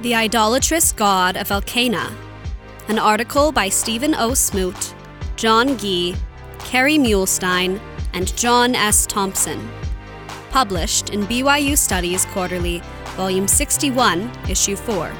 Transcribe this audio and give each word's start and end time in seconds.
The 0.00 0.14
Idolatrous 0.14 0.92
God 0.92 1.36
of 1.36 1.48
Elkenah, 1.48 2.14
an 2.86 3.00
article 3.00 3.50
by 3.50 3.68
Stephen 3.68 4.14
O. 4.14 4.32
Smoot, 4.32 4.94
John 5.34 5.76
Gee, 5.76 6.14
Kerry 6.60 6.98
Muhlestein, 6.98 7.80
and 8.12 8.36
John 8.36 8.76
S. 8.76 9.06
Thompson. 9.06 9.68
Published 10.52 11.10
in 11.10 11.22
BYU 11.22 11.76
Studies 11.76 12.26
Quarterly, 12.26 12.80
Volume 13.16 13.48
61, 13.48 14.30
Issue 14.48 14.76
4. 14.76 15.12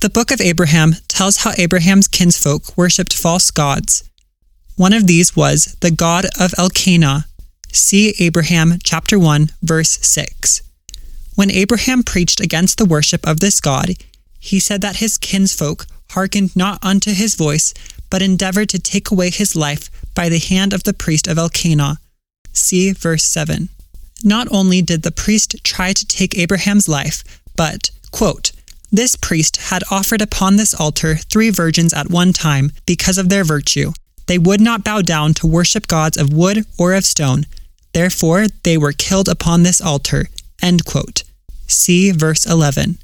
The 0.00 0.10
Book 0.10 0.32
of 0.32 0.40
Abraham 0.40 0.94
tells 1.06 1.36
how 1.36 1.52
Abraham's 1.56 2.08
kinsfolk 2.08 2.76
worshipped 2.76 3.14
false 3.14 3.52
gods. 3.52 4.10
One 4.74 4.92
of 4.92 5.06
these 5.06 5.36
was 5.36 5.76
the 5.80 5.92
god 5.92 6.24
of 6.40 6.50
Elkenah. 6.58 7.26
See 7.74 8.14
Abraham 8.18 8.78
chapter 8.84 9.18
1 9.18 9.48
verse 9.62 9.98
6. 10.02 10.60
When 11.36 11.50
Abraham 11.50 12.02
preached 12.02 12.38
against 12.38 12.76
the 12.76 12.84
worship 12.84 13.26
of 13.26 13.40
this 13.40 13.62
god, 13.62 13.94
he 14.38 14.60
said 14.60 14.82
that 14.82 14.96
his 14.96 15.16
kinsfolk 15.16 15.86
hearkened 16.10 16.54
not 16.54 16.84
unto 16.84 17.14
his 17.14 17.34
voice, 17.34 17.72
but 18.10 18.20
endeavored 18.20 18.68
to 18.68 18.78
take 18.78 19.10
away 19.10 19.30
his 19.30 19.56
life 19.56 19.88
by 20.14 20.28
the 20.28 20.38
hand 20.38 20.74
of 20.74 20.82
the 20.84 20.92
priest 20.92 21.26
of 21.26 21.38
Elkenah. 21.38 21.96
See 22.52 22.92
verse 22.92 23.24
7. 23.24 23.70
Not 24.22 24.48
only 24.50 24.82
did 24.82 25.02
the 25.02 25.10
priest 25.10 25.56
try 25.64 25.94
to 25.94 26.06
take 26.06 26.36
Abraham's 26.36 26.90
life, 26.90 27.24
but, 27.56 27.90
quote, 28.10 28.52
this 28.90 29.16
priest 29.16 29.56
had 29.56 29.82
offered 29.90 30.20
upon 30.20 30.56
this 30.56 30.74
altar 30.74 31.16
three 31.16 31.48
virgins 31.48 31.94
at 31.94 32.10
one 32.10 32.34
time 32.34 32.72
because 32.84 33.16
of 33.16 33.30
their 33.30 33.44
virtue. 33.44 33.92
They 34.26 34.36
would 34.36 34.60
not 34.60 34.84
bow 34.84 35.00
down 35.00 35.32
to 35.34 35.46
worship 35.46 35.88
gods 35.88 36.18
of 36.18 36.34
wood 36.34 36.66
or 36.78 36.92
of 36.92 37.06
stone. 37.06 37.46
Therefore, 37.92 38.46
they 38.62 38.76
were 38.76 38.92
killed 38.92 39.28
upon 39.28 39.62
this 39.62 39.80
altar. 39.80 40.28
End 40.62 40.84
quote. 40.84 41.24
See 41.66 42.10
verse 42.10 42.46
11. 42.46 42.98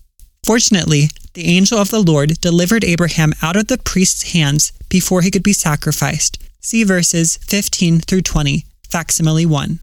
Fortunately, 0.45 1.11
the 1.35 1.47
angel 1.47 1.79
of 1.79 1.91
the 1.91 2.03
Lord 2.03 2.41
delivered 2.41 2.85
Abraham 2.85 3.33
out 3.43 3.57
of 3.57 3.67
the 3.67 3.79
priest's 3.79 4.33
hands 4.33 4.73
before 4.89 5.23
he 5.23 5.31
could 5.31 5.43
be 5.43 5.53
sacrificed. 5.53 6.39
See 6.61 6.85
verses 6.85 7.37
15 7.49 8.01
through 8.01 8.23
20, 8.23 8.65
facsimile 8.89 9.47
1. 9.47 9.81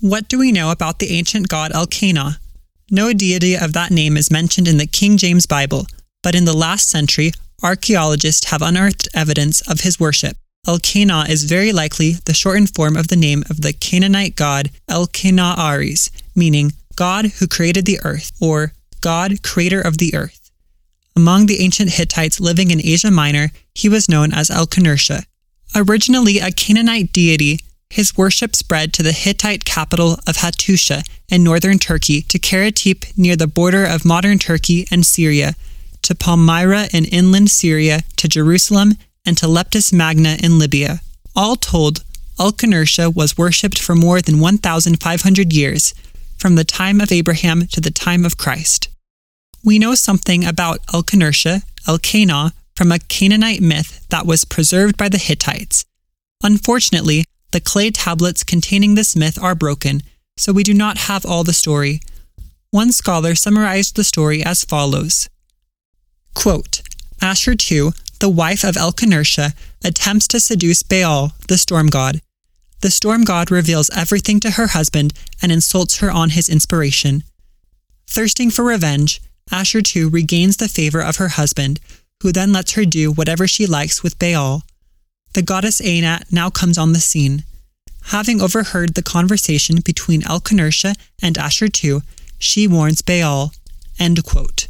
What 0.00 0.28
do 0.28 0.38
we 0.38 0.52
know 0.52 0.70
about 0.70 0.98
the 0.98 1.10
ancient 1.10 1.48
god 1.48 1.72
Elkenah? 1.72 2.38
No 2.90 3.12
deity 3.12 3.56
of 3.56 3.72
that 3.72 3.90
name 3.90 4.16
is 4.16 4.30
mentioned 4.30 4.68
in 4.68 4.78
the 4.78 4.86
King 4.86 5.16
James 5.16 5.46
Bible, 5.46 5.86
but 6.22 6.34
in 6.34 6.44
the 6.44 6.56
last 6.56 6.88
century, 6.88 7.32
archaeologists 7.62 8.50
have 8.50 8.62
unearthed 8.62 9.08
evidence 9.14 9.60
of 9.62 9.80
his 9.80 9.98
worship. 9.98 10.36
Elkenah 10.66 11.28
is 11.28 11.44
very 11.44 11.72
likely 11.72 12.12
the 12.24 12.34
shortened 12.34 12.74
form 12.74 12.96
of 12.96 13.08
the 13.08 13.16
name 13.16 13.44
of 13.48 13.60
the 13.60 13.72
Canaanite 13.72 14.34
god 14.34 14.70
Elkanah 14.88 15.54
Ares, 15.56 16.10
meaning 16.34 16.72
God 16.96 17.26
who 17.38 17.46
created 17.46 17.86
the 17.86 18.00
earth, 18.02 18.32
or 18.40 18.72
God 19.00 19.42
creator 19.42 19.80
of 19.80 19.98
the 19.98 20.14
earth. 20.14 20.50
Among 21.14 21.46
the 21.46 21.60
ancient 21.60 21.92
Hittites 21.92 22.40
living 22.40 22.70
in 22.70 22.84
Asia 22.84 23.10
Minor, 23.10 23.50
he 23.74 23.88
was 23.88 24.08
known 24.08 24.32
as 24.32 24.50
Elkanusha. 24.50 25.24
Originally 25.74 26.38
a 26.38 26.50
Canaanite 26.50 27.12
deity, 27.12 27.60
his 27.88 28.16
worship 28.16 28.56
spread 28.56 28.92
to 28.94 29.02
the 29.02 29.12
Hittite 29.12 29.64
capital 29.64 30.14
of 30.26 30.38
Hattusha 30.38 31.04
in 31.28 31.44
northern 31.44 31.78
Turkey, 31.78 32.22
to 32.22 32.38
Karatepe 32.38 33.16
near 33.16 33.36
the 33.36 33.46
border 33.46 33.84
of 33.84 34.04
modern 34.04 34.38
Turkey 34.38 34.86
and 34.90 35.06
Syria, 35.06 35.54
to 36.02 36.14
Palmyra 36.14 36.88
in 36.92 37.04
inland 37.04 37.50
Syria, 37.50 38.02
to 38.16 38.28
Jerusalem, 38.28 38.94
and 39.26 39.36
to 39.38 39.46
Leptis 39.46 39.92
Magna 39.92 40.36
in 40.42 40.58
Libya. 40.58 41.00
All 41.34 41.56
told, 41.56 42.04
Elkanusha 42.38 43.14
was 43.14 43.36
worshipped 43.36 43.78
for 43.78 43.94
more 43.94 44.22
than 44.22 44.40
1,500 44.40 45.52
years, 45.52 45.94
from 46.38 46.54
the 46.54 46.64
time 46.64 47.00
of 47.00 47.10
Abraham 47.10 47.66
to 47.68 47.80
the 47.80 47.90
time 47.90 48.24
of 48.24 48.36
Christ. 48.38 48.88
We 49.64 49.78
know 49.78 49.94
something 49.94 50.44
about 50.44 50.86
Elkanusha, 50.86 51.62
Elkenah, 51.86 52.52
from 52.74 52.92
a 52.92 52.98
Canaanite 52.98 53.62
myth 53.62 54.06
that 54.10 54.26
was 54.26 54.44
preserved 54.44 54.96
by 54.96 55.08
the 55.08 55.18
Hittites. 55.18 55.84
Unfortunately, 56.42 57.24
the 57.52 57.60
clay 57.60 57.90
tablets 57.90 58.44
containing 58.44 58.94
this 58.94 59.16
myth 59.16 59.42
are 59.42 59.54
broken, 59.54 60.02
so 60.36 60.52
we 60.52 60.62
do 60.62 60.74
not 60.74 60.98
have 60.98 61.24
all 61.24 61.42
the 61.42 61.54
story. 61.54 62.00
One 62.70 62.92
scholar 62.92 63.34
summarized 63.34 63.96
the 63.96 64.04
story 64.04 64.44
as 64.44 64.64
follows 64.64 65.28
Quote, 66.34 66.82
Ashur 67.22 67.54
II, 67.70 67.92
the 68.18 68.28
wife 68.28 68.64
of 68.64 68.76
Elkanusha, 68.76 69.54
attempts 69.84 70.26
to 70.28 70.40
seduce 70.40 70.82
Baal, 70.82 71.32
the 71.48 71.58
storm 71.58 71.88
god. 71.88 72.20
The 72.80 72.90
storm 72.90 73.24
god 73.24 73.50
reveals 73.50 73.90
everything 73.90 74.40
to 74.40 74.52
her 74.52 74.68
husband 74.68 75.12
and 75.40 75.50
insults 75.50 75.98
her 75.98 76.10
on 76.10 76.30
his 76.30 76.48
inspiration. 76.48 77.24
Thirsting 78.08 78.50
for 78.50 78.64
revenge, 78.64 79.20
Asher 79.50 79.80
II 79.94 80.06
regains 80.06 80.56
the 80.56 80.68
favor 80.68 81.00
of 81.00 81.16
her 81.16 81.28
husband, 81.28 81.80
who 82.22 82.32
then 82.32 82.52
lets 82.52 82.72
her 82.72 82.84
do 82.84 83.12
whatever 83.12 83.46
she 83.46 83.66
likes 83.66 84.02
with 84.02 84.18
Baal. 84.18 84.62
The 85.34 85.42
goddess 85.42 85.80
Anat 85.80 86.32
now 86.32 86.50
comes 86.50 86.78
on 86.78 86.92
the 86.92 87.00
scene. 87.00 87.44
Having 88.06 88.40
overheard 88.40 88.94
the 88.94 89.02
conversation 89.02 89.80
between 89.84 90.22
Elkanusha 90.22 90.94
and 91.20 91.36
Asher 91.36 91.68
II, 91.82 92.00
she 92.38 92.66
warns 92.66 93.02
Baal. 93.02 93.52
End 93.98 94.24
quote. 94.24 94.68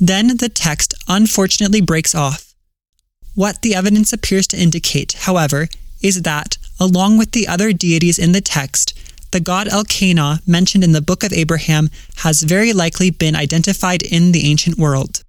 Then 0.00 0.36
the 0.36 0.48
text 0.48 0.94
unfortunately 1.08 1.80
breaks 1.80 2.14
off. 2.14 2.54
What 3.34 3.62
the 3.62 3.74
evidence 3.74 4.12
appears 4.12 4.46
to 4.48 4.60
indicate, 4.60 5.12
however, 5.12 5.68
is 6.02 6.22
that, 6.22 6.58
along 6.78 7.18
with 7.18 7.32
the 7.32 7.48
other 7.48 7.72
deities 7.72 8.18
in 8.18 8.32
the 8.32 8.40
text, 8.40 8.98
the 9.30 9.40
god 9.40 9.66
Elkenah 9.68 10.46
mentioned 10.46 10.84
in 10.84 10.92
the 10.92 11.00
Book 11.00 11.24
of 11.24 11.32
Abraham 11.32 11.88
has 12.16 12.42
very 12.42 12.72
likely 12.72 13.10
been 13.10 13.34
identified 13.34 14.02
in 14.02 14.32
the 14.32 14.44
ancient 14.50 14.76
world. 14.76 15.24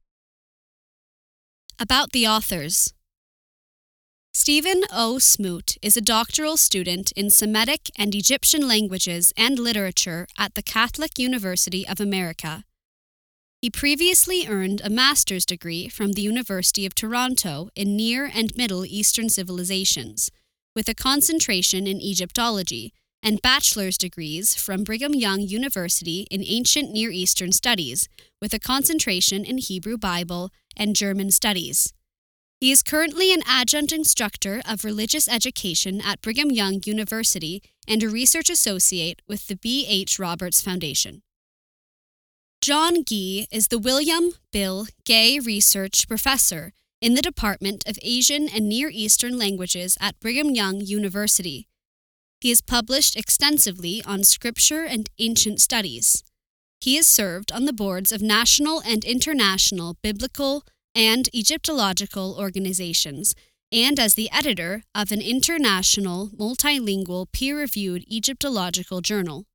About 1.80 2.12
the 2.12 2.28
authors 2.28 2.94
Stephen 4.34 4.82
O. 4.92 5.20
Smoot 5.20 5.78
is 5.82 5.96
a 5.96 6.02
doctoral 6.02 6.58
student 6.58 7.12
in 7.16 7.30
Semitic 7.30 7.92
and 7.96 8.16
Egyptian 8.16 8.68
languages 8.68 9.32
and 9.38 9.60
literature 9.60 10.28
at 10.38 10.56
the 10.56 10.64
Catholic 10.64 11.20
University 11.20 11.88
of 11.88 12.02
America. 12.02 12.64
He 13.64 13.70
previously 13.70 14.46
earned 14.46 14.82
a 14.84 14.90
master's 14.90 15.46
degree 15.46 15.88
from 15.88 16.12
the 16.12 16.22
University 16.22 16.86
of 16.86 16.94
Toronto 16.94 17.70
in 17.78 17.96
Near 17.96 18.30
and 18.36 18.54
Middle 18.58 18.86
Eastern 18.86 19.30
civilizations, 19.30 20.30
with 20.76 20.90
a 20.90 20.94
concentration 20.94 21.88
in 21.88 22.02
Egyptology, 22.02 22.92
and 23.24 23.42
bachelor's 23.42 23.98
degrees 23.98 24.54
from 24.54 24.84
Brigham 24.84 25.14
Young 25.14 25.40
University 25.40 26.28
in 26.30 26.44
Ancient 26.46 26.92
Near 26.92 27.10
Eastern 27.10 27.54
Studies, 27.54 28.10
with 28.42 28.54
a 28.54 28.60
concentration 28.60 29.46
in 29.46 29.60
Hebrew 29.60 29.98
Bible 29.98 30.52
and 30.76 30.94
German 30.94 31.32
Studies. 31.32 31.94
He 32.60 32.70
is 32.70 32.84
currently 32.84 33.34
an 33.34 33.44
adjunct 33.48 33.94
instructor 33.94 34.62
of 34.68 34.84
religious 34.84 35.30
education 35.30 36.02
at 36.02 36.22
Brigham 36.22 36.52
Young 36.52 36.82
University 36.84 37.64
and 37.88 38.04
a 38.04 38.10
research 38.10 38.50
associate 38.50 39.22
with 39.26 39.48
the 39.48 39.56
B. 39.56 39.86
H. 39.88 40.20
Roberts 40.20 40.60
Foundation. 40.60 41.22
John 42.64 43.04
Gee 43.04 43.46
is 43.52 43.68
the 43.68 43.78
William 43.78 44.36
Bill 44.54 44.88
Gay 45.04 45.38
Research 45.38 46.08
Professor 46.08 46.72
in 47.02 47.14
the 47.14 47.22
Department 47.22 47.84
of 47.86 48.00
Asian 48.02 48.48
and 48.48 48.70
Near 48.70 48.90
Eastern 48.90 49.38
Languages 49.38 49.98
at 50.00 50.18
Brigham 50.22 50.52
Young 50.52 50.80
University. 50.80 51.68
He 52.40 52.48
has 52.48 52.62
published 52.62 53.18
extensively 53.18 54.02
on 54.06 54.24
scripture 54.24 54.86
and 54.86 55.10
ancient 55.20 55.60
studies. 55.60 56.24
He 56.80 56.96
has 56.96 57.06
served 57.06 57.52
on 57.52 57.66
the 57.66 57.74
boards 57.74 58.14
of 58.14 58.22
national 58.22 58.82
and 58.86 59.04
international 59.04 59.98
biblical, 60.02 60.64
and 60.96 61.28
Egyptological 61.36 62.38
organizations, 62.40 63.36
and 63.74 64.00
as 64.00 64.14
the 64.14 64.32
editor 64.32 64.84
of 64.96 65.12
an 65.12 65.22
international 65.22 66.30
multilingual 66.30 67.30
peer 67.34 67.58
reviewed 67.58 68.06
Egyptological 68.08 69.02
journal. 69.02 69.48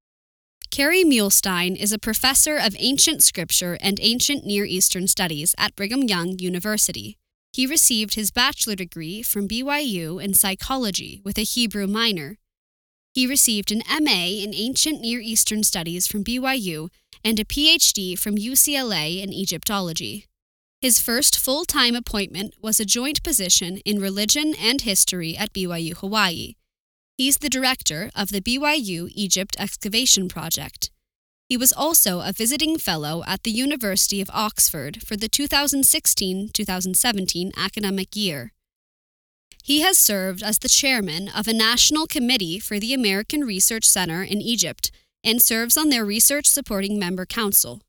Kerry 0.78 1.02
Muhlestein 1.02 1.75
is 1.75 1.90
a 1.90 1.98
professor 1.98 2.56
of 2.56 2.76
ancient 2.78 3.25
scripture 3.25 3.76
and 3.80 3.98
ancient 4.00 4.46
Near 4.46 4.64
Eastern 4.64 5.08
studies 5.08 5.52
at 5.58 5.75
Brigham 5.75 6.04
Young 6.04 6.38
University. 6.38 7.19
He 7.52 7.66
received 7.66 8.14
his 8.14 8.30
bachelor 8.30 8.76
degree 8.76 9.20
from 9.20 9.48
BYU 9.48 10.22
in 10.22 10.34
psychology 10.34 11.20
with 11.25 11.36
a 11.36 11.42
Hebrew 11.42 11.88
minor. 11.88 12.36
He 13.12 13.26
received 13.26 13.72
an 13.72 13.82
MA 13.88 14.26
in 14.26 14.54
ancient 14.54 15.00
Near 15.00 15.19
Eastern 15.19 15.64
studies 15.64 16.06
from 16.06 16.22
BYU 16.22 16.90
and 17.25 17.40
a 17.40 17.44
PhD 17.44 18.16
from 18.16 18.36
UCLA 18.36 19.20
in 19.20 19.32
Egyptology. 19.32 20.26
His 20.80 21.00
first 21.00 21.36
full 21.36 21.64
time 21.64 21.96
appointment 21.96 22.54
was 22.62 22.78
a 22.78 22.84
joint 22.84 23.25
position 23.25 23.78
in 23.78 24.00
religion 24.00 24.54
and 24.56 24.82
history 24.82 25.36
at 25.36 25.52
BYU 25.52 25.96
Hawaii. 25.96 26.54
He's 27.19 27.38
the 27.38 27.49
director 27.49 28.12
of 28.15 28.29
the 28.29 28.41
BYU 28.41 29.11
Egypt 29.12 29.56
Excavation 29.59 30.29
Project. 30.29 30.93
He 31.49 31.56
was 31.56 31.73
also 31.73 32.20
a 32.20 32.32
visiting 32.32 32.79
fellow 32.79 33.25
at 33.26 33.43
the 33.43 33.50
University 33.50 34.20
of 34.20 34.31
Oxford 34.32 35.03
for 35.03 35.17
the 35.17 35.29
2016 35.29 36.50
2017 36.50 37.50
academic 37.56 38.15
year. 38.15 38.53
He 39.65 39.81
has 39.81 39.99
served 39.99 40.44
as 40.44 40.61
the 40.61 40.69
chairman 40.69 41.29
of 41.29 41.49
a 41.49 41.53
national 41.53 42.06
committee 42.06 42.61
for 42.61 42.79
the 42.79 42.94
American 42.94 43.41
Research 43.41 43.85
Center 43.85 44.23
in 44.23 44.41
Egypt 44.41 44.93
and 45.25 45.43
serves 45.43 45.76
on 45.76 45.88
their 45.88 46.05
research 46.05 46.47
supporting 46.47 47.00
member 47.00 47.26
council. 47.26 47.81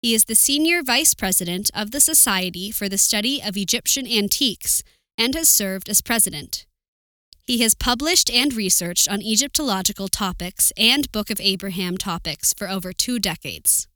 He 0.00 0.14
is 0.14 0.24
the 0.24 0.34
senior 0.34 0.82
vice 0.82 1.12
president 1.12 1.70
of 1.74 1.90
the 1.90 2.00
Society 2.00 2.70
for 2.70 2.88
the 2.88 2.96
Study 2.96 3.42
of 3.42 3.58
Egyptian 3.58 4.06
Antiques 4.06 4.82
and 5.18 5.34
has 5.34 5.50
served 5.50 5.90
as 5.90 6.00
president. 6.00 6.64
He 7.46 7.58
has 7.58 7.74
published 7.74 8.30
and 8.30 8.54
researched 8.54 9.06
on 9.06 9.20
Egyptological 9.20 10.08
topics 10.08 10.72
and 10.78 11.10
Book 11.12 11.28
of 11.28 11.38
Abraham 11.40 11.98
topics 11.98 12.54
for 12.56 12.70
over 12.70 12.92
two 12.92 13.18
decades. 13.18 13.86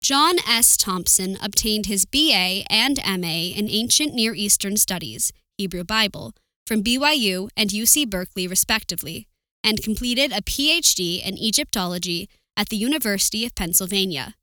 John 0.00 0.36
S. 0.46 0.76
Thompson 0.76 1.36
obtained 1.42 1.86
his 1.86 2.04
BA 2.04 2.62
and 2.70 3.00
MA 3.04 3.50
in 3.56 3.68
Ancient 3.68 4.14
Near 4.14 4.34
Eastern 4.34 4.76
Studies, 4.76 5.32
Hebrew 5.58 5.82
Bible, 5.82 6.32
from 6.64 6.84
BYU 6.84 7.48
and 7.56 7.70
UC 7.70 8.08
Berkeley, 8.08 8.46
respectively, 8.46 9.26
and 9.64 9.82
completed 9.82 10.30
a 10.30 10.42
PhD 10.42 11.26
in 11.26 11.36
Egyptology 11.36 12.28
at 12.56 12.68
the 12.68 12.76
University 12.76 13.44
of 13.44 13.54
Pennsylvania. 13.56 14.34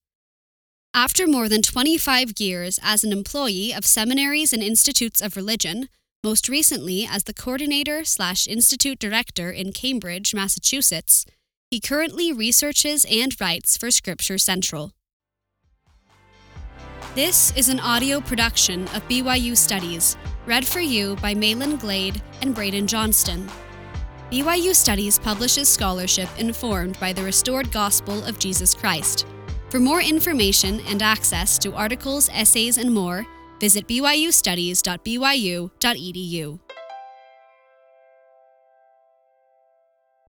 After 0.93 1.27
more 1.27 1.47
than 1.47 1.61
25 1.61 2.33
years 2.39 2.77
as 2.83 3.05
an 3.05 3.13
employee 3.13 3.73
of 3.73 3.85
seminaries 3.85 4.51
and 4.51 4.61
institutes 4.61 5.21
of 5.21 5.37
religion, 5.37 5.87
most 6.23 6.47
recently 6.47 7.07
as 7.09 7.23
the 7.23 7.33
coordinator 7.33 8.05
slash 8.05 8.47
institute 8.47 8.99
director 8.99 9.49
in 9.49 9.73
Cambridge, 9.73 10.33
Massachusetts, 10.35 11.25
he 11.71 11.79
currently 11.79 12.31
researches 12.31 13.05
and 13.09 13.39
writes 13.41 13.77
for 13.77 13.89
Scripture 13.89 14.37
Central. 14.37 14.91
This 17.15 17.51
is 17.57 17.69
an 17.69 17.79
audio 17.79 18.21
production 18.21 18.83
of 18.89 19.07
BYU 19.09 19.57
Studies, 19.57 20.15
read 20.45 20.65
for 20.65 20.79
you 20.79 21.15
by 21.17 21.33
Malin 21.33 21.75
Glade 21.77 22.21
and 22.41 22.53
Braden 22.53 22.87
Johnston. 22.87 23.49
BYU 24.31 24.75
Studies 24.75 25.19
publishes 25.19 25.67
scholarship 25.67 26.29
informed 26.37 26.99
by 26.99 27.11
the 27.11 27.23
restored 27.23 27.71
gospel 27.71 28.23
of 28.25 28.39
Jesus 28.39 28.73
Christ. 28.73 29.25
For 29.69 29.79
more 29.79 30.01
information 30.01 30.81
and 30.87 31.01
access 31.01 31.57
to 31.59 31.73
articles, 31.73 32.29
essays, 32.29 32.77
and 32.77 32.93
more, 32.93 33.25
visit 33.61 33.87
byustudies.byu.edu. 33.87 36.70